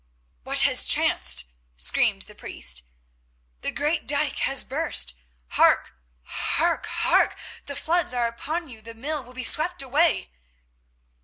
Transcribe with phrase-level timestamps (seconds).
[0.41, 1.43] "What has chanced?"
[1.77, 2.81] screamed the priest.
[3.61, 5.93] "The great dyke has burst—hark,
[6.23, 7.37] hark, hark!
[7.67, 10.31] The floods are upon you, the mill will be swept away."